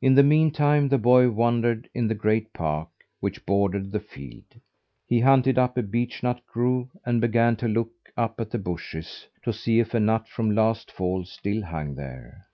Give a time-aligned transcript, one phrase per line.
[0.00, 2.88] In the meantime, the boy wandered in the great park
[3.20, 4.46] which bordered the field.
[5.06, 9.26] He hunted up a beech nut grove and began to look up at the bushes,
[9.44, 12.46] to see if a nut from last fall still hung there.